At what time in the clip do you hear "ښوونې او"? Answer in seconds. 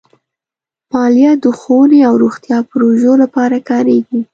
1.59-2.13